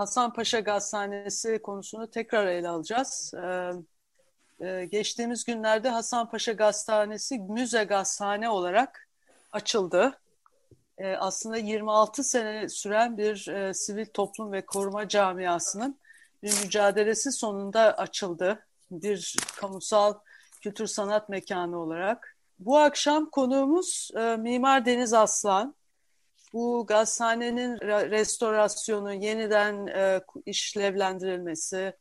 [0.00, 3.34] Hasanpaşa Gazhanesi konusunu tekrar ele alacağız.
[3.34, 3.70] Ee,
[4.66, 9.08] e, geçtiğimiz günlerde Hasanpaşa Gazhanesi müze gazhane olarak
[9.52, 10.20] açıldı.
[10.98, 15.98] Ee, aslında 26 sene süren bir e, sivil toplum ve koruma camiasının
[16.42, 18.66] bir mücadelesi sonunda açıldı.
[18.90, 20.14] Bir kamusal
[20.60, 22.36] kültür sanat mekanı olarak.
[22.58, 25.74] Bu akşam konuğumuz e, Mimar Deniz Aslan
[26.52, 31.92] bu gazhanenin restorasyonu, yeniden e, işlevlendirilmesi,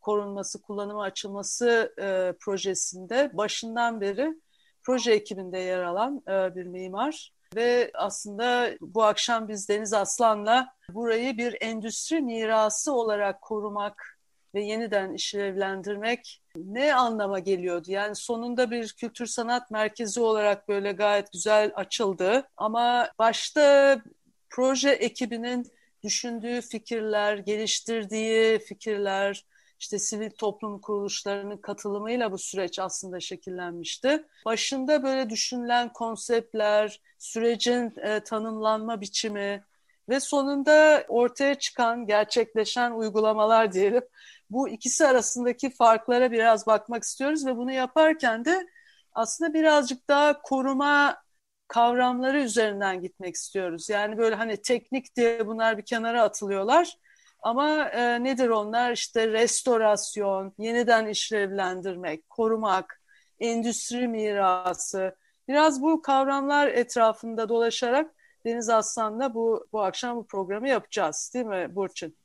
[0.00, 4.34] korunması, kullanıma açılması e, projesinde başından beri
[4.82, 7.32] proje ekibinde yer alan e, bir mimar.
[7.54, 14.18] Ve aslında bu akşam biz Deniz Aslan'la burayı bir endüstri mirası olarak korumak
[14.54, 17.90] ve yeniden işlevlendirmek ne anlama geliyordu?
[17.90, 23.98] Yani sonunda bir kültür sanat merkezi olarak böyle gayet güzel açıldı ama başta
[24.50, 29.44] proje ekibinin düşündüğü fikirler, geliştirdiği fikirler,
[29.80, 34.24] işte sivil toplum kuruluşlarının katılımıyla bu süreç aslında şekillenmişti.
[34.44, 39.64] Başında böyle düşünülen konseptler, sürecin e, tanımlanma biçimi
[40.08, 44.02] ve sonunda ortaya çıkan, gerçekleşen uygulamalar diyelim
[44.52, 48.66] bu ikisi arasındaki farklara biraz bakmak istiyoruz ve bunu yaparken de
[49.12, 51.22] aslında birazcık daha koruma
[51.68, 53.88] kavramları üzerinden gitmek istiyoruz.
[53.90, 56.96] Yani böyle hani teknik diye bunlar bir kenara atılıyorlar.
[57.42, 58.92] Ama e, nedir onlar?
[58.92, 63.02] İşte restorasyon, yeniden işlevlendirmek, korumak,
[63.40, 65.16] endüstri mirası.
[65.48, 68.14] Biraz bu kavramlar etrafında dolaşarak
[68.46, 71.30] Deniz Aslan'la bu, bu akşam bu programı yapacağız.
[71.34, 72.21] Değil mi Burçin?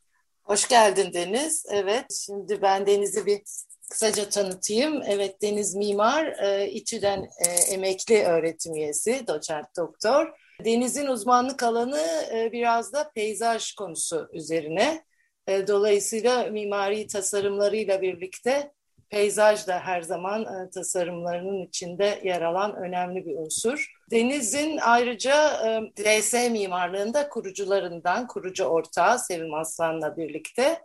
[0.48, 1.66] Hoş geldin Deniz.
[1.70, 3.42] Evet, şimdi ben Deniz'i bir
[3.90, 5.02] kısaca tanıtayım.
[5.06, 10.28] Evet, Deniz Mimar, e, İTÜ'den e, emekli öğretim üyesi, doçent doktor.
[10.66, 12.02] Deniz'in uzmanlık alanı
[12.34, 15.04] e, biraz da peyzaj konusu üzerine.
[15.48, 18.72] E, dolayısıyla mimari tasarımlarıyla birlikte
[19.10, 23.96] peyzaj da her zaman e, tasarımlarının içinde yer alan önemli bir unsur.
[24.12, 30.82] Deniz'in ayrıca e, DS mimarlığında kurucularından, kurucu ortağı Sevim Aslan'la birlikte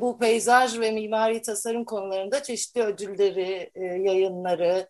[0.00, 4.88] bu peyzaj ve mimari tasarım konularında çeşitli ödülleri, e, yayınları,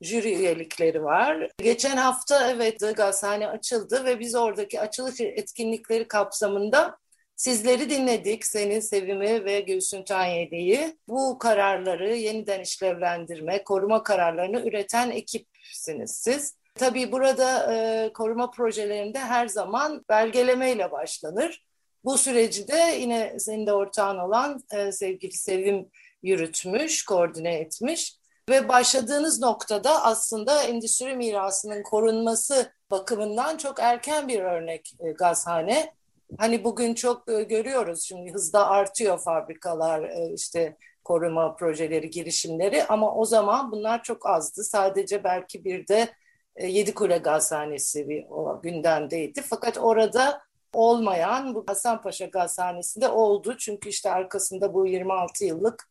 [0.00, 1.50] jüri üyelikleri var.
[1.58, 6.98] Geçen hafta evet gazhane açıldı ve biz oradaki açılış etkinlikleri kapsamında
[7.40, 10.98] Sizleri dinledik, seni, Sevim'i ve Gülsün Tanyeli'yi.
[11.08, 16.54] Bu kararları yeniden işlevlendirme, koruma kararlarını üreten ekipsiniz siz.
[16.74, 21.64] Tabii burada e, koruma projelerinde her zaman belgelemeyle başlanır.
[22.04, 25.90] Bu süreci de yine senin de ortağın olan e, sevgili Sevim
[26.22, 28.16] yürütmüş, koordine etmiş.
[28.50, 35.99] Ve başladığınız noktada aslında endüstri mirasının korunması bakımından çok erken bir örnek e, gazhane.
[36.38, 43.14] Hani bugün çok e, görüyoruz şimdi hızda artıyor fabrikalar e, işte koruma projeleri, girişimleri ama
[43.14, 44.64] o zaman bunlar çok azdı.
[44.64, 46.08] Sadece belki bir de
[46.56, 49.42] e, Yedikule Gazhanesi bir o gündemdeydi.
[49.42, 50.42] Fakat orada
[50.72, 53.56] olmayan bu Hasanpaşa Gazhanesi'nde oldu.
[53.58, 55.88] Çünkü işte arkasında bu 26 yıllık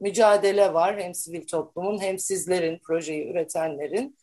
[0.00, 1.00] mücadele var.
[1.00, 4.16] Hem sivil toplumun hem sizlerin, projeyi üretenlerin.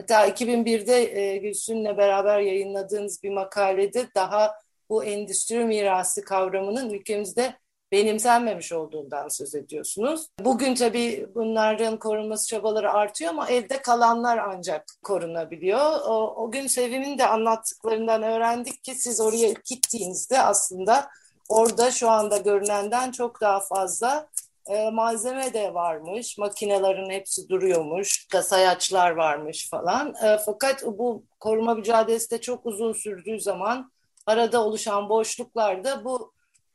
[0.00, 4.63] Hatta 2001'de e, Gülsün'le beraber yayınladığınız bir makalede daha
[4.94, 7.54] bu endüstri mirası kavramının ülkemizde
[7.92, 10.28] benimsenmemiş olduğundan söz ediyorsunuz.
[10.40, 16.00] Bugün tabii bunların korunması çabaları artıyor ama evde kalanlar ancak korunabiliyor.
[16.06, 21.08] O, o gün Sevim'in de anlattıklarından öğrendik ki siz oraya gittiğinizde aslında
[21.48, 24.28] orada şu anda görünenden çok daha fazla
[24.68, 30.14] e, malzeme de varmış, makinelerin hepsi duruyormuş, sayaçlar varmış falan.
[30.24, 33.93] E, fakat bu koruma mücadelesi de çok uzun sürdüğü zaman
[34.26, 36.32] arada oluşan boşluklarda bu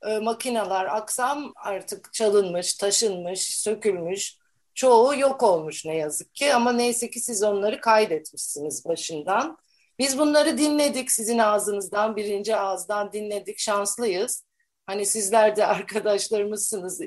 [0.08, 4.38] e, makineler, aksam artık çalınmış, taşınmış, sökülmüş.
[4.76, 9.58] Çoğu yok olmuş ne yazık ki ama neyse ki siz onları kaydetmişsiniz başından.
[10.00, 14.46] Biz bunları dinledik sizin ağzınızdan, birinci ağızdan dinledik, şanslıyız.
[14.88, 17.02] Hani sizler de arkadaşlarımızsınız,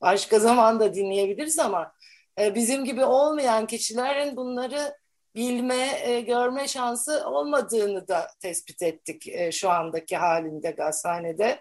[0.00, 1.92] başka zaman da dinleyebiliriz ama
[2.40, 4.96] e, bizim gibi olmayan kişilerin bunları
[5.36, 11.60] bilme, e, görme şansı olmadığını da tespit ettik e, şu andaki halinde gazhanede.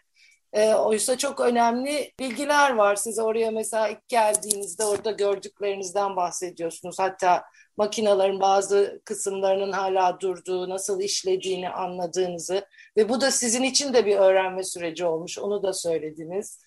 [0.54, 2.96] E, oysa çok önemli bilgiler var.
[2.96, 7.00] Siz oraya mesela ilk geldiğinizde orada gördüklerinizden bahsediyorsunuz.
[7.00, 7.44] Hatta
[7.78, 12.66] makinaların bazı kısımlarının hala durduğu, nasıl işlediğini anladığınızı
[12.98, 15.40] ve bu da sizin için de bir öğrenme süreci olmuş.
[15.40, 16.60] Onu da söylediniz.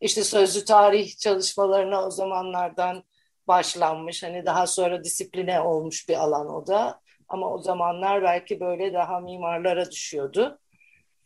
[0.00, 3.04] İşte sözlü tarih çalışmalarına o zamanlardan
[3.48, 4.22] başlanmış.
[4.22, 7.00] Hani daha sonra disipline olmuş bir alan o da.
[7.28, 10.58] Ama o zamanlar belki böyle daha mimarlara düşüyordu.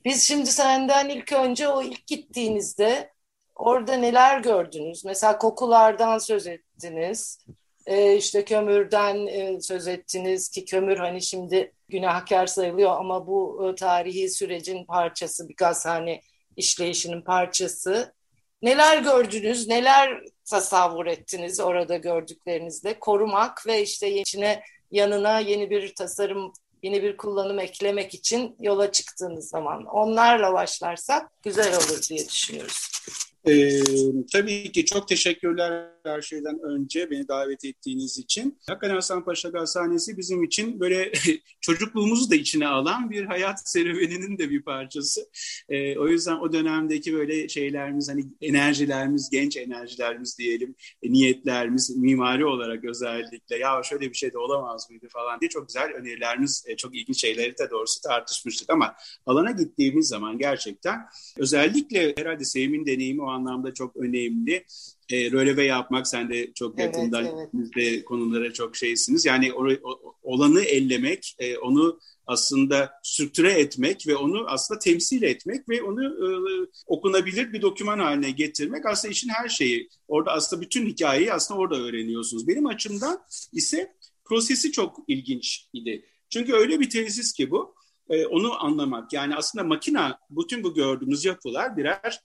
[0.05, 3.13] Biz şimdi senden ilk önce o ilk gittiğinizde
[3.55, 5.05] orada neler gördünüz?
[5.05, 7.47] Mesela kokulardan söz ettiniz.
[7.87, 13.75] Ee, işte kömürden e, söz ettiniz ki kömür hani şimdi günahkar sayılıyor ama bu e,
[13.75, 16.21] tarihi sürecin parçası bir gazhane
[16.57, 18.15] işleyişinin parçası.
[18.63, 22.99] Neler gördünüz, neler tasavvur ettiniz orada gördüklerinizde?
[22.99, 26.53] Korumak ve işte içine yanına yeni bir tasarım,
[26.83, 32.89] yeni bir kullanım eklemek için yola çıktığınız zaman onlarla başlarsak güzel olur diye düşünüyoruz.
[33.49, 33.81] Ee,
[34.33, 38.59] tabii ki çok teşekkürler her şeyden önce beni davet ettiğiniz için.
[38.67, 41.13] Hakikaten Hasan Paşa Gazhanesi bizim için böyle
[41.61, 45.29] çocukluğumuzu da içine alan bir hayat serüveninin de bir parçası.
[45.69, 52.47] Ee, o yüzden o dönemdeki böyle şeylerimiz hani enerjilerimiz, genç enerjilerimiz diyelim, e, niyetlerimiz mimari
[52.47, 56.77] olarak özellikle ya şöyle bir şey de olamaz mıydı falan diye çok güzel önerilerimiz, e,
[56.77, 58.95] çok ilginç şeyleri de doğrusu tartışmıştık ama
[59.27, 60.99] alana gittiğimiz zaman gerçekten
[61.37, 64.65] özellikle herhalde Sevim'in deneyimi o anlamda çok önemli.
[65.11, 67.77] E, röleve yapmak sen de çok yakından evet, evet.
[67.77, 69.27] de konulara çok şeysiniz.
[69.27, 75.69] Yani o, o, olanı ellemek, e, onu aslında strüktüre etmek ve onu aslında temsil etmek
[75.69, 76.29] ve onu e,
[76.87, 79.89] okunabilir bir doküman haline getirmek aslında işin her şeyi.
[80.09, 82.49] Orada aslında bütün hikayeyi aslında orada öğreniyorsunuz.
[82.49, 83.21] Benim açımdan
[83.53, 83.95] ise
[84.25, 86.05] prosesi çok ilginç idi.
[86.31, 87.75] Çünkü öyle bir tesis ki bu,
[88.11, 89.13] e, onu anlamak.
[89.13, 92.21] Yani aslında makina, bütün bu gördüğümüz yapılar birer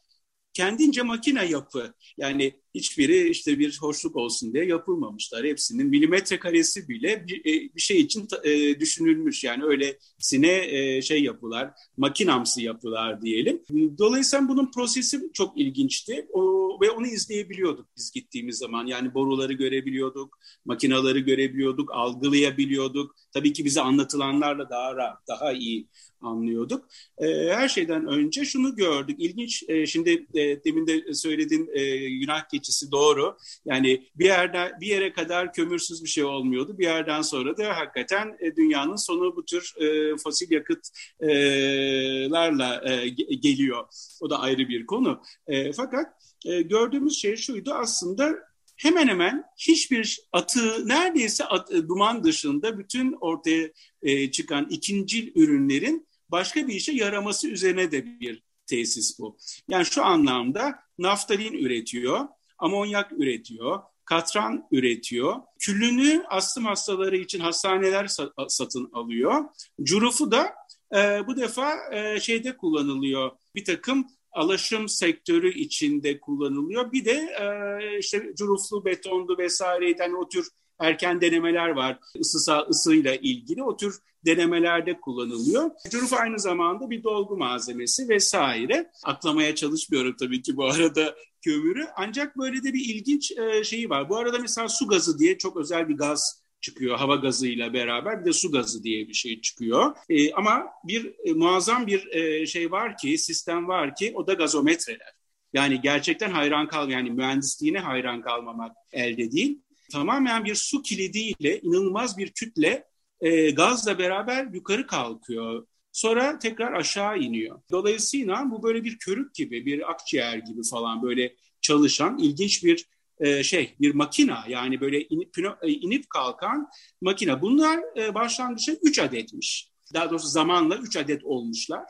[0.53, 1.93] kendince makine yapı.
[2.17, 5.45] Yani hiçbiri işte bir hoşluk olsun diye yapılmamışlar.
[5.45, 9.43] Hepsinin milimetre karesi bile bir, e, bir şey için e, düşünülmüş.
[9.43, 13.61] Yani öylesine e, şey yapılar, makinamsı yapılar diyelim.
[13.97, 16.41] Dolayısıyla bunun prosesi çok ilginçti o,
[16.81, 18.87] ve onu izleyebiliyorduk biz gittiğimiz zaman.
[18.87, 23.15] Yani boruları görebiliyorduk, makinaları görebiliyorduk, algılayabiliyorduk.
[23.33, 25.87] Tabii ki bize anlatılanlarla daha rahat, daha iyi
[26.23, 26.85] anlıyorduk.
[27.17, 29.15] E, her şeyden önce şunu gördük.
[29.19, 33.37] İlginç, e, şimdi e, demin de söylediğin e, günah keçisi doğru.
[33.65, 36.77] Yani bir yerde bir yere kadar kömürsüz bir şey olmuyordu.
[36.77, 43.83] Bir yerden sonra da hakikaten e, dünyanın sonu bu tür e, fosil yakıtlarla e, geliyor.
[44.21, 45.21] O da ayrı bir konu.
[45.47, 46.05] E, fakat
[46.45, 48.35] e, gördüğümüz şey şuydu aslında
[48.77, 53.71] hemen hemen hiçbir atı neredeyse at, duman dışında bütün ortaya
[54.01, 59.37] e, çıkan ikinci ürünlerin başka bir işe yaraması üzerine de bir tesis bu.
[59.67, 62.27] Yani şu anlamda naftalin üretiyor,
[62.57, 65.35] amonyak üretiyor, katran üretiyor.
[65.59, 68.07] Küllünü astım hastaları için hastaneler
[68.47, 69.45] satın alıyor.
[69.83, 70.53] Curufu da
[70.95, 73.31] e, bu defa e, şeyde kullanılıyor.
[73.55, 76.91] Bir takım alaşım sektörü içinde kullanılıyor.
[76.91, 80.47] Bir de e, işte curuflu, betonlu vesaire yani o tür
[80.83, 81.99] erken denemeler var.
[82.15, 85.71] Isısa ısıyla ilgili o tür denemelerde kullanılıyor.
[85.89, 88.91] Curuf aynı zamanda bir dolgu malzemesi vesaire.
[89.03, 91.87] Aklamaya çalışmıyorum tabii ki bu arada kömürü.
[91.95, 94.09] Ancak böyle de bir ilginç e, şeyi var.
[94.09, 98.25] Bu arada mesela su gazı diye çok özel bir gaz çıkıyor hava gazıyla beraber bir
[98.25, 99.95] de su gazı diye bir şey çıkıyor.
[100.09, 104.33] E, ama bir e, muazzam bir e, şey var ki sistem var ki o da
[104.33, 105.13] gazometreler.
[105.53, 109.62] Yani gerçekten hayran kal yani mühendisliğine hayran kalmamak elde değil.
[109.91, 112.87] Tamamen bir su kilidiyle inanılmaz bir kütle
[113.21, 115.67] e, gazla beraber yukarı kalkıyor.
[115.91, 117.61] Sonra tekrar aşağı iniyor.
[117.71, 122.87] Dolayısıyla bu böyle bir körük gibi, bir akciğer gibi falan böyle çalışan ilginç bir
[123.19, 124.45] e, şey, bir makina.
[124.47, 126.69] Yani böyle inip, e, inip kalkan
[127.01, 127.41] makina.
[127.41, 129.69] Bunlar e, başlangıçta 3 adetmiş.
[129.93, 131.83] Daha doğrusu zamanla 3 adet olmuşlar.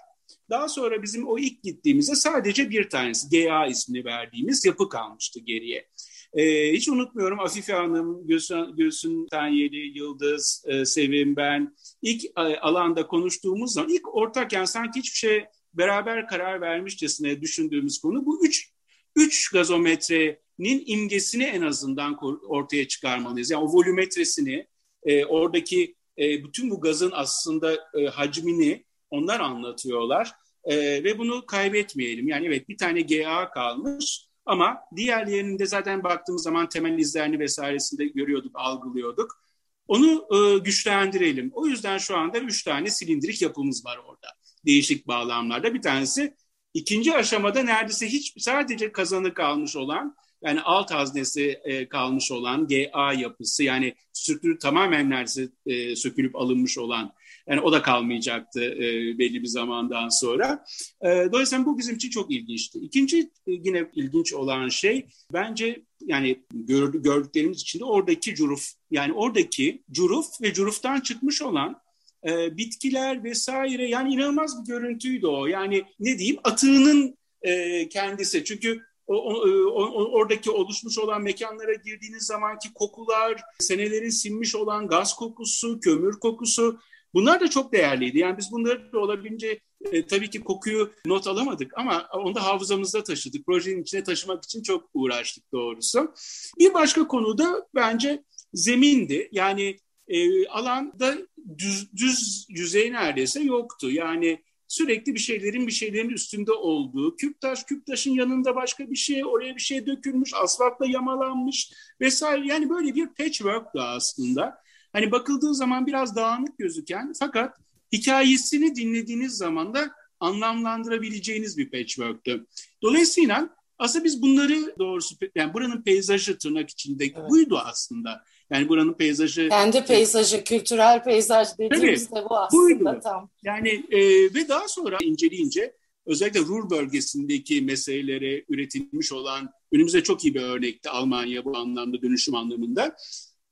[0.50, 5.88] Daha sonra bizim o ilk gittiğimizde sadece bir tanesi GA ismini verdiğimiz yapı kalmıştı geriye.
[6.34, 13.08] E, hiç unutmuyorum Afife Hanım, Gülsün, Gülsün Tanyeli, Yıldız, e, Sevim, ben ilk e, alanda
[13.08, 18.70] konuştuğumuz zaman ilk ortak yani sanki hiçbir şey beraber karar vermişçesine düşündüğümüz konu bu üç,
[19.16, 23.52] üç gazometrenin imgesini en azından ortaya çıkarmalıyız.
[23.52, 24.68] Yani o volümetresini,
[25.04, 30.32] e, oradaki e, bütün bu gazın aslında e, hacmini onlar anlatıyorlar.
[30.66, 32.28] E, ve bunu kaybetmeyelim.
[32.28, 38.52] Yani evet bir tane GA kalmış ama diğerlerinde zaten baktığımız zaman temel izlerini vesairesinde görüyorduk,
[38.56, 39.44] algılıyorduk.
[39.88, 41.52] Onu e, güçlendirelim.
[41.54, 44.28] O yüzden şu anda üç tane silindirik yapımız var orada.
[44.66, 45.74] Değişik bağlamlarda.
[45.74, 46.36] Bir tanesi
[46.74, 53.14] İkinci aşamada neredeyse hiç sadece kazanı kalmış olan yani alt haznesi e, kalmış olan GA
[53.14, 57.14] yapısı yani strüktürü tamamen neredeyse e, sökülüp alınmış olan
[57.48, 60.66] yani o da kalmayacaktı e, belli bir zamandan sonra.
[61.02, 62.80] E, dolayısıyla bu bizim için çok ilginçti.
[62.80, 69.84] İkinci e, yine ilginç olan şey bence yani gördük, gördüklerimiz içinde oradaki curuf yani oradaki
[69.92, 71.82] curuf ve curuftan çıkmış olan
[72.28, 75.46] e, bitkiler vesaire yani inanılmaz bir görüntüydü o.
[75.46, 78.44] Yani ne diyeyim atığının e, kendisi.
[78.44, 79.34] Çünkü o, o,
[79.72, 86.80] o, oradaki oluşmuş olan mekanlara girdiğiniz zamanki kokular, senelerin sinmiş olan gaz kokusu, kömür kokusu
[87.14, 88.20] bunlar da çok değerliydi.
[88.20, 89.60] Yani biz bunları da olabildiğince
[89.92, 93.46] e, tabii ki kokuyu not alamadık ama onu da hafızamızda taşıdık.
[93.46, 96.14] Projenin içine taşımak için çok uğraştık doğrusu.
[96.60, 99.30] Bir başka konu da bence zemindi.
[99.32, 99.78] Yani
[100.08, 101.18] e, alanda
[101.58, 103.92] düz, düz yüzey neredeyse yoktu.
[103.92, 108.96] Yani sürekli bir şeylerin bir şeylerin üstünde olduğu, küp taş küp taşın yanında başka bir
[108.96, 112.48] şey, oraya bir şey dökülmüş, asfaltla yamalanmış vesaire.
[112.48, 114.63] Yani böyle bir patchwork da aslında.
[114.94, 117.58] Hani bakıldığı zaman biraz dağınık gözüken fakat
[117.92, 122.46] hikayesini dinlediğiniz zaman da anlamlandırabileceğiniz bir patchwork'tü.
[122.82, 127.30] Dolayısıyla aslında biz bunları doğrusu yani buranın peyzajı tırnak içinde evet.
[127.30, 128.24] buydu aslında.
[128.50, 129.50] Yani buranın peyzajı...
[129.50, 133.00] Kendi peyzajı, kültürel peyzaj dediğimiz de bu aslında buydu.
[133.04, 133.30] tam.
[133.44, 134.00] Yani e,
[134.34, 135.74] ve daha sonra inceleyince
[136.06, 142.36] özellikle Ruhr bölgesindeki meselelere üretilmiş olan önümüzde çok iyi bir örnekti Almanya bu anlamda dönüşüm
[142.36, 142.96] anlamında.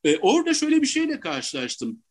[0.04, 2.04] E, orada şöyle bir şeyle karşılaştım.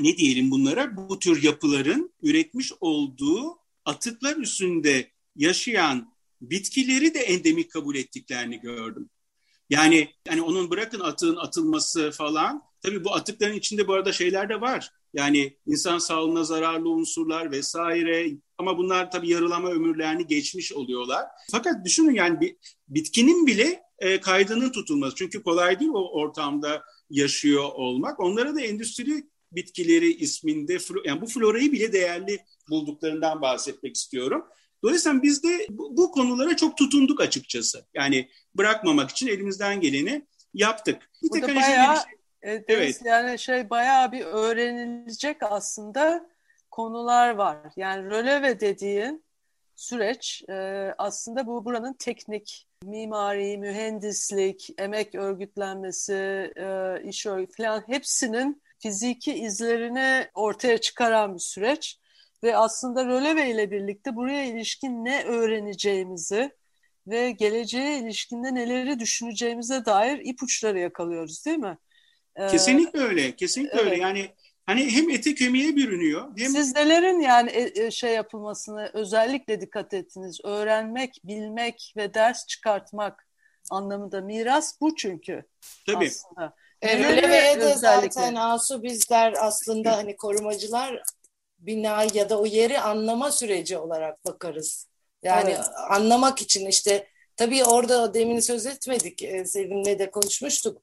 [0.00, 0.96] Ne diyelim bunlara?
[0.96, 9.10] Bu tür yapıların üretmiş olduğu atıklar üstünde yaşayan bitkileri de endemik kabul ettiklerini gördüm.
[9.70, 12.62] Yani yani onun bırakın atığın atılması falan.
[12.82, 14.90] Tabii bu atıkların içinde bu arada şeyler de var.
[15.14, 21.26] Yani insan sağlığına zararlı unsurlar vesaire ama bunlar tabii yarılama ömürlerini geçmiş oluyorlar.
[21.50, 22.56] Fakat düşünün yani bir,
[22.88, 25.16] bitkinin bile e, kaydının tutulması.
[25.16, 28.20] Çünkü kolay değil o ortamda yaşıyor olmak.
[28.20, 34.44] Onlara da endüstri bitkileri isminde yani bu florayı bile değerli bulduklarından bahsetmek istiyorum.
[34.82, 37.86] Dolayısıyla biz de bu, bu konulara çok tutunduk açıkçası.
[37.94, 41.10] Yani bırakmamak için elimizden geleni yaptık.
[41.22, 42.04] Bir tek hani bayağı, şey,
[42.42, 43.00] evet, evet.
[43.04, 46.30] Yani şey bayağı bir öğrenilecek aslında
[46.70, 47.58] konular var.
[47.76, 49.24] Yani röleve dediğin
[49.76, 50.54] süreç e,
[50.98, 60.28] aslında bu buranın teknik, mimari, mühendislik, emek örgütlenmesi, e, iş örgütü falan hepsinin fiziki izlerini
[60.34, 61.98] ortaya çıkaran bir süreç
[62.42, 66.50] ve aslında röleve ile birlikte buraya ilişkin ne öğreneceğimizi
[67.06, 71.78] ve geleceğe ilişkinde neleri düşüneceğimize dair ipuçları yakalıyoruz değil mi?
[72.36, 73.92] Ee, kesinlikle öyle, kesinlikle evet.
[73.92, 74.02] öyle.
[74.02, 74.30] Yani
[74.66, 76.28] hani hem ete kemiğe bürünüyor.
[76.38, 76.50] Hem...
[76.50, 80.40] Siz nelerin yani e, e, şey yapılmasını özellikle dikkat ettiniz.
[80.44, 83.26] Öğrenmek, bilmek ve ders çıkartmak
[83.70, 85.44] anlamında miras bu çünkü
[85.86, 86.06] Tabii.
[86.06, 86.54] aslında.
[86.82, 91.02] E, Röleveye de zaten Asu bizler aslında hani korumacılar
[91.58, 94.86] bina ya da o yeri anlama süreci olarak bakarız.
[95.22, 95.64] Yani evet.
[95.90, 99.22] anlamak için işte tabii orada demin söz etmedik.
[99.22, 100.82] E, Sevim'le de konuşmuştuk.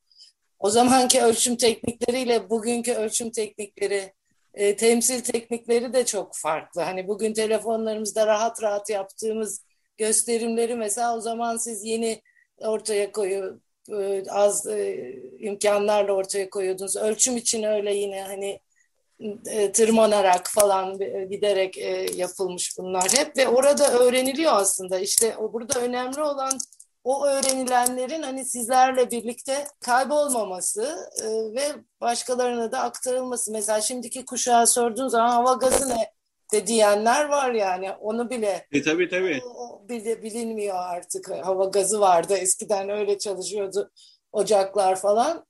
[0.62, 4.14] O zamanki ölçüm teknikleriyle bugünkü ölçüm teknikleri,
[4.54, 6.82] e, temsil teknikleri de çok farklı.
[6.82, 9.66] Hani bugün telefonlarımızda rahat rahat yaptığımız
[9.98, 12.22] gösterimleri mesela o zaman siz yeni
[12.58, 16.96] ortaya koyu e, az e, imkanlarla ortaya koyuyordunuz.
[16.96, 18.60] Ölçüm için öyle yine hani
[19.46, 25.54] e, tırmanarak falan e, giderek e, yapılmış bunlar hep ve orada öğreniliyor aslında işte o
[25.54, 26.52] burada önemli olan
[27.04, 30.98] o öğrenilenlerin hani sizlerle birlikte kaybolmaması
[31.56, 33.52] ve başkalarına da aktarılması.
[33.52, 36.12] Mesela şimdiki kuşağa sorduğun zaman hava gazı ne
[36.54, 38.68] de diyenler var yani onu bile.
[38.72, 39.42] E, tabii tabii.
[39.46, 43.92] O, bile, bilinmiyor artık hava gazı vardı eskiden öyle çalışıyordu
[44.32, 45.46] ocaklar falan.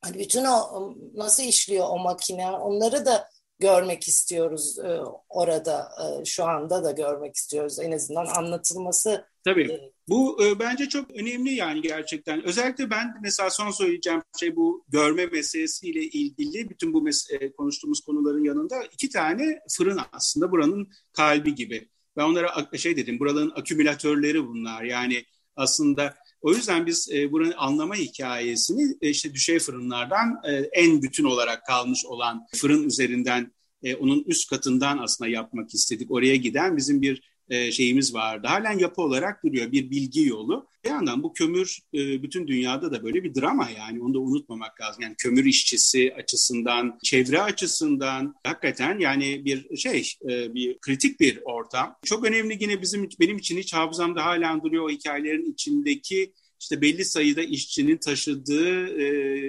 [0.00, 3.28] Hani bütün o nasıl işliyor o makine onları da
[3.60, 9.24] görmek istiyoruz e, orada e, şu anda da görmek istiyoruz en azından anlatılması.
[9.44, 12.44] Tabii e, bu e, bence çok önemli yani gerçekten.
[12.44, 18.44] Özellikle ben mesela son söyleyeceğim şey bu görme meselesiyle ilgili bütün bu mes- konuştuğumuz konuların
[18.44, 21.88] yanında iki tane fırın aslında buranın kalbi gibi.
[22.16, 25.24] Ben onlara şey dedim buraların akümülatörleri bunlar yani
[25.56, 31.24] aslında o yüzden biz e, buranın anlama hikayesini e, işte düşey fırınlardan e, en bütün
[31.24, 36.10] olarak kalmış olan fırın üzerinden e, onun üst katından aslında yapmak istedik.
[36.10, 38.46] Oraya giden bizim bir e, şeyimiz vardı.
[38.46, 40.68] Halen yapı olarak duruyor bir bilgi yolu.
[40.84, 44.80] Bir yandan bu kömür e, bütün dünyada da böyle bir drama yani onu da unutmamak
[44.80, 45.02] lazım.
[45.02, 51.96] Yani kömür işçisi açısından, çevre açısından hakikaten yani bir şey e, bir kritik bir ortam.
[52.04, 57.04] Çok önemli yine bizim benim için hiç hafızamda halen duruyor o hikayelerin içindeki işte belli
[57.04, 58.96] sayıda işçinin taşıdığı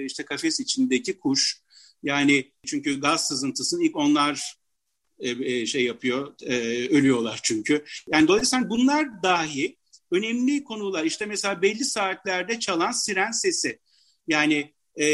[0.04, 1.62] işte kafes içindeki kuş.
[2.02, 4.61] Yani çünkü gaz sızıntısını ilk onlar
[5.66, 6.54] şey yapıyor, e,
[6.88, 7.84] ölüyorlar çünkü.
[8.12, 9.76] Yani dolayısıyla bunlar dahi
[10.10, 11.04] önemli konular.
[11.04, 13.78] İşte mesela belli saatlerde çalan siren sesi.
[14.26, 15.06] Yani e,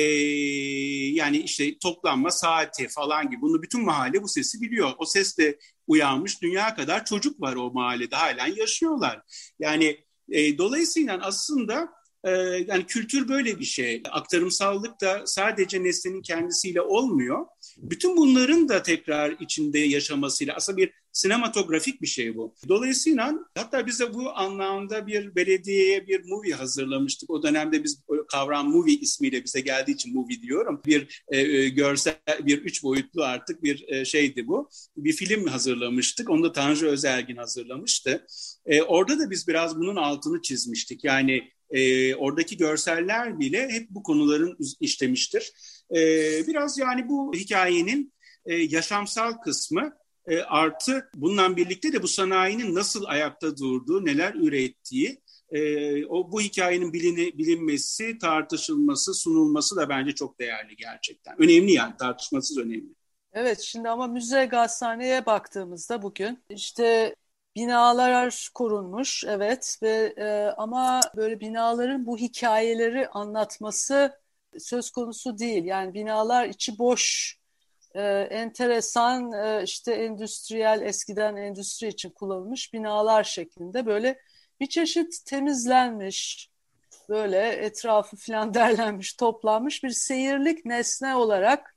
[1.13, 3.41] yani işte toplanma saati falan gibi.
[3.41, 4.93] Bunu bütün mahalle bu sesi biliyor.
[4.99, 6.43] O ses de uyanmış.
[6.43, 9.23] Dünya kadar çocuk var o mahallede halen yaşıyorlar.
[9.59, 9.99] Yani
[10.31, 11.89] e, dolayısıyla aslında
[12.25, 12.31] e,
[12.67, 14.03] yani kültür böyle bir şey.
[14.11, 17.47] Aktarımsallık da sadece nesnenin kendisiyle olmuyor.
[17.83, 22.55] Bütün bunların da tekrar içinde yaşamasıyla aslında bir sinematografik bir şey bu.
[22.69, 27.31] Dolayısıyla hatta biz de bu anlamda bir belediyeye bir movie hazırlamıştık.
[27.31, 30.83] O dönemde biz kavram movie ismiyle bize geldiği için movie diyorum.
[30.87, 34.71] Bir e, e, görsel, bir üç boyutlu artık bir e, şeydi bu.
[34.97, 36.31] Bir film hazırlamıştık.
[36.31, 38.27] Onu da Tanju Özergin hazırlamıştı.
[38.67, 41.05] E, orada da biz biraz bunun altını çizmiştik.
[41.05, 45.53] Yani e, oradaki görseller bile hep bu konuların işlemiştir.
[45.91, 46.01] E,
[46.47, 48.13] biraz yani bu hikayenin
[48.47, 49.93] e, yaşamsal kısmı
[50.27, 56.41] e, artı bununla birlikte de bu sanayinin nasıl ayakta durduğu, neler ürettiği, e, o bu
[56.41, 61.43] hikayenin bilini, bilinmesi, tartışılması, sunulması da bence çok değerli gerçekten.
[61.43, 62.95] Önemli yani tartışmasız önemli.
[63.33, 67.15] Evet şimdi ama müze gazhaneye baktığımızda bugün işte
[67.57, 74.19] binalar korunmuş evet ve e, ama böyle binaların bu hikayeleri anlatması
[74.61, 75.65] söz konusu değil.
[75.65, 77.37] Yani binalar içi boş
[77.95, 84.19] e, enteresan e, işte endüstriyel eskiden endüstri için kullanılmış binalar şeklinde böyle
[84.61, 86.51] bir çeşit temizlenmiş
[87.09, 91.77] böyle etrafı falan derlenmiş toplanmış bir seyirlik nesne olarak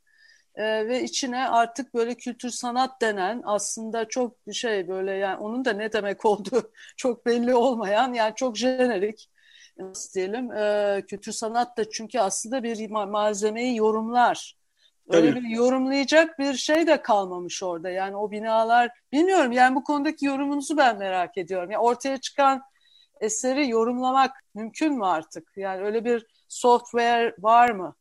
[0.56, 5.74] e, ve içine artık böyle kültür sanat denen aslında çok şey böyle yani onun da
[5.74, 9.30] ne demek olduğu çok belli olmayan yani çok jenerik
[9.78, 14.62] nasıl diyelim e, kültür sanat da çünkü aslında bir malzemeyi yorumlar
[15.10, 17.90] Öyle bir yorumlayacak bir şey de kalmamış orada.
[17.90, 21.72] Yani o binalar bilmiyorum yani bu konudaki yorumunuzu ben merak ediyorum.
[21.72, 22.62] Yani ortaya çıkan
[23.22, 25.48] eseri yorumlamak mümkün mü artık?
[25.56, 27.96] Yani öyle bir software var mı?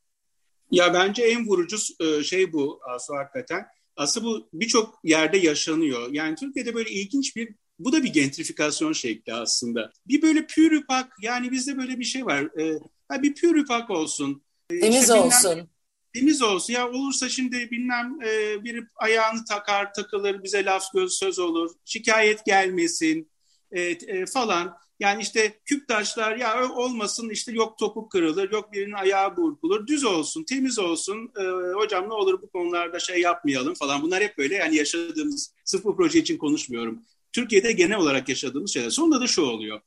[0.71, 3.67] Ya bence en vurucu e, şey bu Asu hakikaten.
[3.97, 6.09] Aslında bu birçok yerde yaşanıyor.
[6.13, 9.93] Yani Türkiye'de böyle ilginç bir bu da bir gentrifikasyon şekli aslında.
[10.07, 12.61] Bir böyle pürüpak yani bizde böyle bir şey var.
[12.61, 14.43] Ee, bir pürüpak olsun.
[14.69, 15.69] Temiz işte olsun
[16.15, 16.73] temiz olsun.
[16.73, 21.71] Ya olursa şimdi bilmem e, biri ayağını takar takılır bize laf göz söz olur.
[21.85, 23.31] Şikayet gelmesin
[23.73, 24.77] e, e, falan.
[25.01, 30.05] Yani işte küp taşlar ya olmasın işte yok topuk kırılır yok birinin ayağı burkulur düz
[30.05, 31.43] olsun temiz olsun e,
[31.75, 35.97] hocam ne olur bu konularda şey yapmayalım falan bunlar hep böyle yani yaşadığımız sırf bu
[35.97, 37.03] proje için konuşmuyorum.
[37.33, 38.91] Türkiye'de genel olarak yaşadığımız şeyler.
[38.91, 39.81] Sonunda da şu oluyor.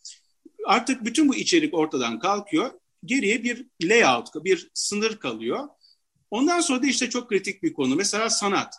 [0.66, 2.72] Artık bütün bu içerik ortadan kalkıyor.
[3.06, 5.68] Geriye bir layout, bir sınır kalıyor.
[6.32, 7.96] Ondan sonra da işte çok kritik bir konu.
[7.96, 8.76] Mesela sanat.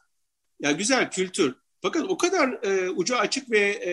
[0.60, 1.54] Ya güzel kültür.
[1.82, 3.88] Fakat o kadar e, ucu açık ve e,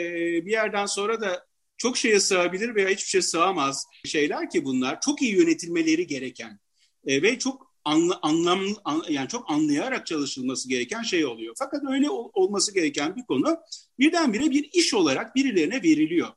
[0.46, 1.46] bir yerden sonra da
[1.78, 5.02] çok şeye sığabilir veya hiçbir şey sığamaz şeyler ki bunlar.
[5.02, 6.60] Çok iyi yönetilmeleri gereken
[7.08, 11.56] e, ve çok anla, anlam an, yani çok anlayarak çalışılması gereken şey oluyor.
[11.60, 13.58] Fakat öyle ol, olması gereken bir konu
[14.02, 16.28] birdenbire bir iş olarak birilerine veriliyor.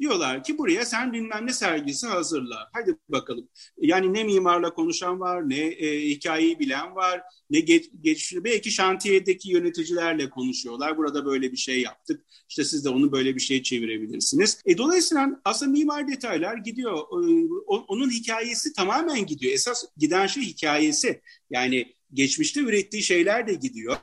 [0.00, 2.70] Diyorlar ki buraya sen bilmem ne sergisi hazırla.
[2.72, 3.48] Hadi bakalım.
[3.78, 9.50] Yani ne mimarla konuşan var, ne e, hikayeyi bilen var, ne geç, geç, belki şantiyedeki
[9.50, 10.96] yöneticilerle konuşuyorlar.
[10.96, 12.24] Burada böyle bir şey yaptık.
[12.48, 14.62] İşte siz de onu böyle bir şey çevirebilirsiniz.
[14.66, 16.96] E, dolayısıyla aslında mimar detaylar gidiyor.
[16.96, 17.48] E,
[17.88, 19.52] onun hikayesi tamamen gidiyor.
[19.52, 21.20] Esas giden şey hikayesi.
[21.50, 23.96] Yani geçmişte ürettiği şeyler de gidiyor.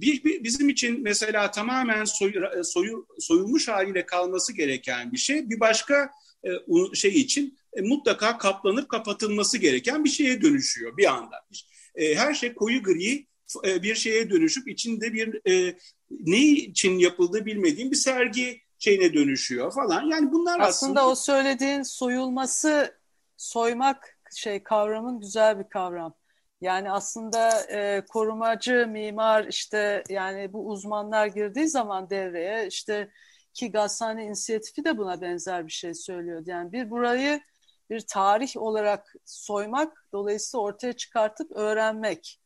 [0.00, 2.32] Bir, bir, bizim için mesela tamamen soy,
[2.62, 6.10] soyu, soyulmuş haliyle kalması gereken bir şey bir başka
[6.44, 6.50] e,
[6.94, 11.36] şey için e, mutlaka kaplanıp kapatılması gereken bir şeye dönüşüyor bir anda.
[11.94, 13.26] E, her şey koyu gri
[13.64, 15.78] e, bir şeye dönüşüp içinde bir e,
[16.10, 20.02] ne için yapıldığı bilmediğim bir sergi şeyine dönüşüyor falan.
[20.02, 23.00] Yani bunlar aslında, aslında o söylediğin soyulması
[23.36, 26.14] soymak şey kavramın güzel bir kavram.
[26.60, 33.10] Yani aslında e, korumacı mimar işte yani bu uzmanlar girdiği zaman devreye işte
[33.54, 36.44] ki Gazhane inisiyatifi de buna benzer bir şey söylüyordu.
[36.46, 37.40] Yani bir burayı
[37.90, 42.40] bir tarih olarak soymak dolayısıyla ortaya çıkartıp öğrenmek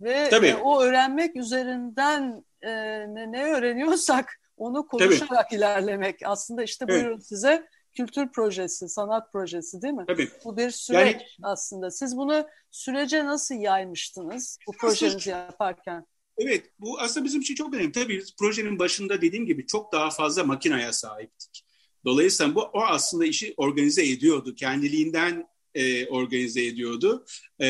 [0.00, 2.70] ve e, o öğrenmek üzerinden e,
[3.14, 5.54] ne, ne öğreniyorsak onu konuşarak Tabii.
[5.54, 6.20] ilerlemek.
[6.24, 7.26] Aslında işte buyurun evet.
[7.26, 10.04] size kültür projesi, sanat projesi değil mi?
[10.08, 10.28] Tabii.
[10.44, 11.90] Bu bir süreç yani, aslında.
[11.90, 16.06] Siz bunu sürece nasıl yaymıştınız bu projenizi yaparken?
[16.38, 17.92] Evet, bu aslında bizim için çok önemli.
[17.92, 21.64] Tabii biz projenin başında dediğim gibi çok daha fazla makinaya sahiptik.
[22.04, 24.54] Dolayısıyla bu o aslında işi organize ediyordu.
[24.54, 27.24] Kendiliğinden e, organize ediyordu.
[27.60, 27.68] E,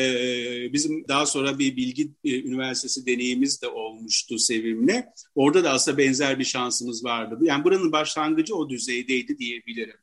[0.73, 5.03] bizim daha sonra bir bilgi e, üniversitesi deneyimiz de olmuştu Sevim'le.
[5.35, 7.37] Orada da aslında benzer bir şansımız vardı.
[7.41, 9.97] Yani buranın başlangıcı o düzeydeydi diyebilirim.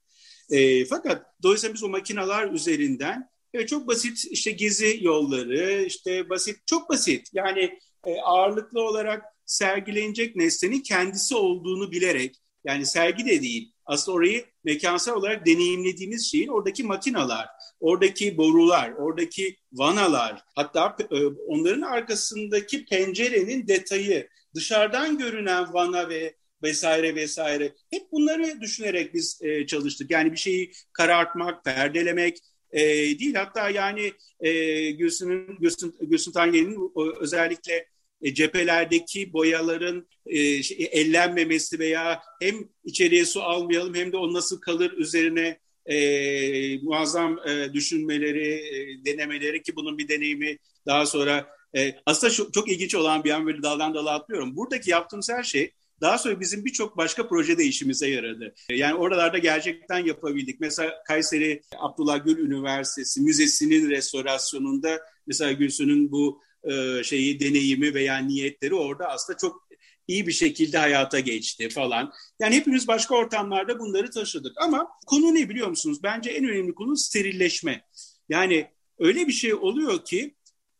[0.55, 6.67] E, fakat dolayısıyla biz o makinalar üzerinden evet, çok basit işte gezi yolları, işte basit,
[6.67, 7.31] çok basit.
[7.33, 14.45] Yani e, ağırlıklı olarak sergilenecek nesnenin kendisi olduğunu bilerek, yani sergi de değil, aslında orayı
[14.64, 17.49] mekansal olarak deneyimlediğimiz şeyin oradaki makinalar,
[17.81, 27.14] oradaki borular, oradaki vanalar, hatta e, onların arkasındaki pencerenin detayı, dışarıdan görünen vana ve vesaire
[27.14, 27.72] vesaire.
[27.90, 30.11] Hep bunları düşünerek biz e, çalıştık.
[30.11, 32.38] Yani bir şeyi karartmak, perdelemek
[32.70, 32.83] e,
[33.18, 33.35] değil.
[33.35, 37.87] Hatta yani e, Gülsün'ün Gülsün, Gülsün Tanyeli'nin özellikle
[38.22, 44.61] e, cephelerdeki boyaların e, şey, ellenmemesi veya hem içeriye su almayalım hem de o nasıl
[44.61, 51.94] kalır üzerine e, muazzam e, düşünmeleri, e, denemeleri ki bunun bir deneyimi daha sonra e,
[52.07, 54.57] aslında şu, çok ilginç olan bir an böyle daldan dala atlıyorum.
[54.57, 58.55] Buradaki yaptığımız her şey daha sonra bizim birçok başka projede işimize yaradı.
[58.71, 60.61] Yani oralarda gerçekten yapabildik.
[60.61, 68.75] Mesela Kayseri Abdullah Gül Üniversitesi Müzesi'nin restorasyonunda mesela Gülsün'ün bu e, şeyi deneyimi veya niyetleri
[68.75, 69.69] orada aslında çok
[70.09, 72.13] iyi bir şekilde hayata geçti falan.
[72.41, 75.99] Yani hepimiz başka ortamlarda bunları taşıdık ama konu ne biliyor musunuz?
[76.03, 77.85] Bence en önemli konu sterilleşme.
[78.29, 80.35] Yani öyle bir şey oluyor ki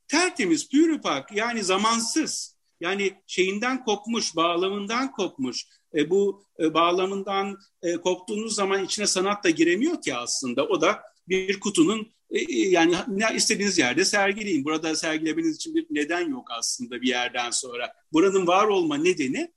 [0.09, 2.54] tertemiz, pürüpak yani zamansız
[2.85, 5.67] yani şeyinden kopmuş, bağlamından kopmuş.
[5.95, 10.67] E, bu e, bağlamından e, koptuğunuz zaman içine sanat da giremiyor ki aslında.
[10.67, 14.65] O da bir kutunun e, e, yani ne istediğiniz yerde sergileyin.
[14.65, 17.93] Burada sergilemeniz için bir neden yok aslında bir yerden sonra.
[18.13, 19.53] Buranın var olma nedeni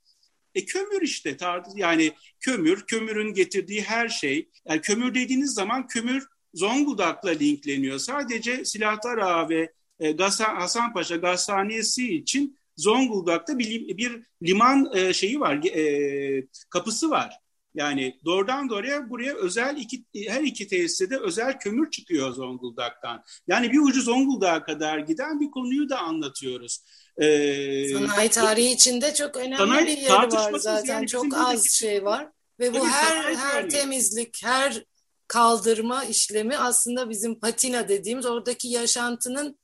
[0.54, 1.36] e, kömür işte.
[1.74, 4.48] Yani kömür, kömürün getirdiği her şey.
[4.68, 7.98] Yani kömür dediğiniz zaman kömür Zonguldak'la linkleniyor.
[7.98, 15.64] Sadece Silahtar Ağa ve e, Hasanpaşa Gazhanesi için Zonguldak'ta bir, bir liman e, şeyi var,
[15.64, 17.34] e, kapısı var.
[17.74, 23.22] Yani doğrudan doğruya buraya özel iki, her iki tesiste de özel kömür çıkıyor Zonguldak'tan.
[23.48, 26.78] Yani bir ucu Zonguldak'a kadar giden bir konuyu da anlatıyoruz.
[27.18, 30.94] Ee, sanayi tarihi içinde çok önemli sanayi, bir yeri var zaten.
[30.94, 32.28] Yani çok az şey var.
[32.60, 34.84] Ve bu her her temizlik, her
[35.26, 39.58] kaldırma işlemi aslında bizim patina dediğimiz oradaki yaşantının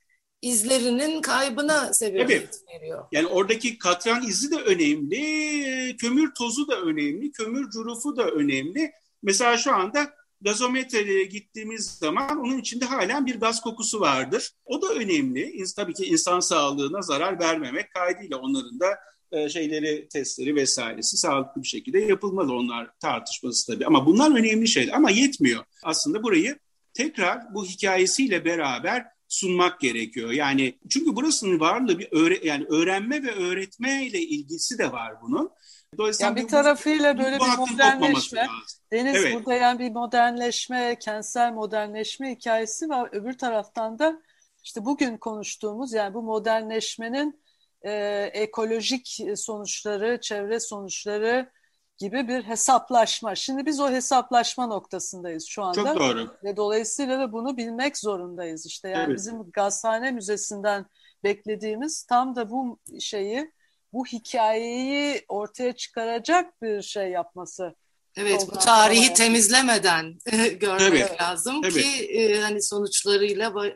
[0.45, 3.05] izlerinin kaybına sebebiyet veriyor.
[3.13, 8.93] Yani oradaki katran izi de önemli, kömür tozu da önemli, kömür curufu da önemli.
[9.23, 14.51] Mesela şu anda gazometreye gittiğimiz zaman onun içinde halen bir gaz kokusu vardır.
[14.65, 15.65] O da önemli.
[15.77, 18.87] Tabii ki insan sağlığına zarar vermemek kaydıyla onların da
[19.33, 23.87] e, şeyleri, testleri vesairesi sağlıklı bir şekilde yapılmalı onlar tartışması tabii.
[23.87, 25.65] Ama bunlar önemli şeyler ama yetmiyor.
[25.83, 26.59] Aslında burayı
[26.95, 30.31] tekrar bu hikayesiyle beraber sunmak gerekiyor.
[30.31, 35.51] Yani çünkü burasının varlığı bir öğre, yani öğrenme ve öğretme ile ilgisi de var bunun.
[35.99, 38.47] Dolayısıyla yani bir tarafıyla bu, böyle bu bir modernleşme,
[38.93, 39.35] Deniz evet.
[39.35, 43.09] burada yani bir modernleşme, kentsel modernleşme hikayesi var.
[43.13, 44.23] Öbür taraftan da
[44.65, 47.41] işte bugün konuştuğumuz yani bu modernleşmenin
[47.83, 47.93] e,
[48.33, 51.51] ekolojik sonuçları, çevre sonuçları
[51.99, 53.35] gibi bir hesaplaşma.
[53.35, 55.85] Şimdi biz o hesaplaşma noktasındayız şu anda.
[55.85, 56.35] Çok doğru.
[56.45, 58.67] Ve dolayısıyla da bunu bilmek zorundayız.
[58.67, 59.17] İşte yani evet.
[59.17, 60.87] bizim Gazhane Müzesi'nden
[61.25, 63.53] beklediğimiz tam da bu şeyi,
[63.93, 67.75] bu hikayeyi ortaya çıkaracak bir şey yapması.
[68.17, 69.17] Evet, bu tarihi olarak.
[69.17, 70.15] temizlemeden
[70.61, 71.23] görmek evet.
[71.23, 71.75] lazım evet.
[71.75, 73.75] ki e, hani sonuçlarıyla e,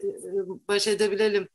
[0.69, 1.49] baş edebilelim.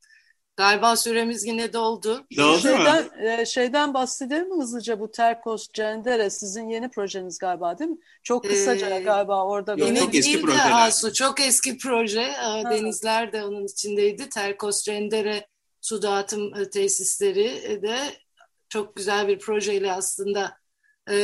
[0.56, 2.26] Galiba süremiz yine doldu.
[2.38, 7.90] Doldu şeyden, E, şeyden bahsedelim mi hızlıca bu Terkos Cendere sizin yeni projeniz galiba değil
[7.90, 7.98] mi?
[8.24, 9.76] Çok kısaca ee, galiba orada.
[9.78, 10.62] Yeni çok eski proje.
[10.62, 12.32] Asu, çok eski proje.
[12.32, 12.64] Ha.
[12.72, 14.30] Denizler de onun içindeydi.
[14.30, 15.48] Terkos Cendere
[15.82, 17.98] su dağıtım e, tesisleri de
[18.70, 20.58] çok güzel bir projeyle aslında
[21.10, 21.18] e,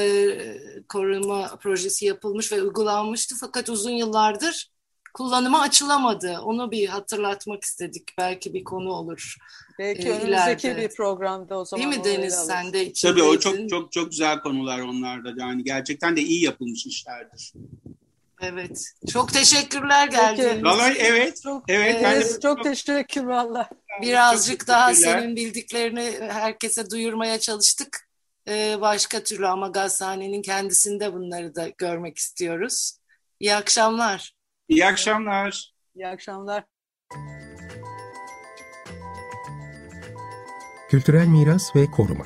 [0.90, 3.36] koruma projesi yapılmış ve uygulanmıştı.
[3.40, 4.72] Fakat uzun yıllardır
[5.14, 6.40] kullanıma açılamadı.
[6.40, 8.18] Onu bir hatırlatmak istedik.
[8.18, 9.38] Belki bir konu olur.
[9.80, 10.90] Belki e, önümüzdeki ileride.
[10.90, 11.92] bir programda o zaman.
[11.92, 13.22] Değil mi Deniz sen de içindeydin.
[13.22, 15.34] Tabii o çok çok çok güzel konular onlarda.
[15.38, 17.54] Yani gerçekten de iyi yapılmış işlerdir.
[18.42, 18.94] Evet.
[19.14, 21.42] Çok teşekkürler geldiğiniz Vallahi evet.
[21.44, 23.70] Çok, evet, ben de çok, çok teşekkür valla.
[24.02, 28.10] Birazcık çok daha senin bildiklerini herkese duyurmaya çalıştık.
[28.48, 32.98] e, başka türlü ama gazhanenin kendisinde bunları da görmek istiyoruz.
[33.40, 34.39] İyi akşamlar.
[34.70, 35.74] İyi akşamlar.
[35.96, 36.64] İyi akşamlar.
[40.90, 42.26] Kültürel miras ve koruma.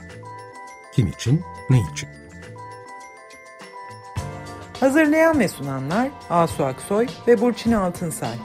[0.93, 2.09] Kim için, ne için?
[4.79, 8.35] Hazırlayan ve sunanlar Asu Aksoy ve Burçin Altınsay.